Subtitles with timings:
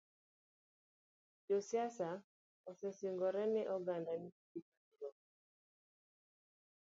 [1.47, 2.09] Josiasa
[2.69, 5.09] osesingore ne oganda ni gibiro